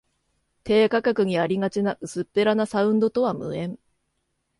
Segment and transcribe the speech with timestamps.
[0.63, 3.77] 低価格にありがちな薄っぺらなサウンドとは無縁